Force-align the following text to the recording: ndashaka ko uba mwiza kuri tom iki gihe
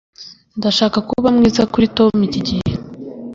ndashaka 0.57 0.97
ko 1.05 1.11
uba 1.19 1.29
mwiza 1.37 1.63
kuri 1.73 1.85
tom 1.97 2.13
iki 2.27 2.39
gihe 2.47 2.71